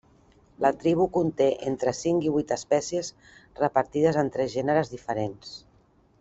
La 0.65 0.69
tribu 0.83 1.05
conté 1.17 1.49
entre 1.71 1.93
cinc 1.97 2.25
i 2.29 2.33
vuit 2.37 2.53
espècies 2.57 3.11
repartides 3.61 4.19
en 4.25 4.33
tres 4.39 4.53
gèneres 4.57 4.93
diferents. 4.97 5.55